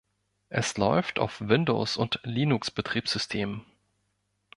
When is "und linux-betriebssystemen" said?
1.95-3.63